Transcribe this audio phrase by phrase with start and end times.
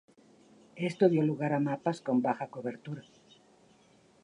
[0.89, 3.03] Esto dio lugar a mapas con baja cobertura.